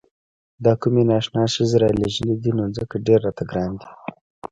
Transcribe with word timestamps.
دا 0.65 0.73
کومې 0.81 1.03
نا 1.09 1.15
اشنا 1.21 1.43
ښځې 1.53 1.77
رالېږلي 1.83 2.35
دي 2.43 2.51
نو 2.57 2.65
ځکه 2.77 2.95
ډېر 3.07 3.19
راته 3.25 3.43
ګران 3.49 3.71
دي. 3.81 3.89